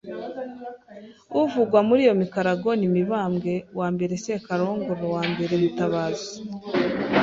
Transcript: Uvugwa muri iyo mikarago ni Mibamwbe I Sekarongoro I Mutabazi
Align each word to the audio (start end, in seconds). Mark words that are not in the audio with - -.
Uvugwa 1.41 1.79
muri 1.87 1.99
iyo 2.05 2.13
mikarago 2.21 2.69
ni 2.79 2.87
Mibamwbe 2.95 4.05
I 4.15 4.19
Sekarongoro 4.23 5.07
I 5.25 5.27
Mutabazi 5.61 6.29